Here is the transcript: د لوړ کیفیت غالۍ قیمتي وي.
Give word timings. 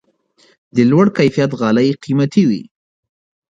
د 0.75 0.77
لوړ 0.89 1.05
کیفیت 1.17 1.51
غالۍ 1.59 1.89
قیمتي 2.03 2.43
وي. 2.49 2.63